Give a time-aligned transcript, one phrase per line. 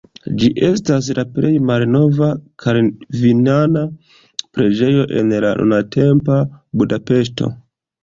[0.43, 2.31] Ĝi estas la plej malnova
[2.65, 3.85] kalvinana
[4.57, 6.43] preĝejo en la nuntempa
[6.81, 7.57] Budapeŝto.